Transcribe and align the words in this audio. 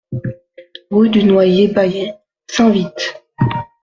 Rue 0.89 1.09
du 1.11 1.23
Noyer 1.25 1.67
Baillet, 1.67 2.15
Saint-Vit 2.49 2.87